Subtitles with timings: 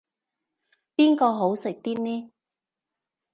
[0.95, 2.31] 邊個好食啲呢